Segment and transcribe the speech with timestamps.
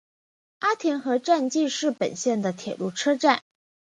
[0.57, 3.43] 阿田和站纪势本线的铁路车站。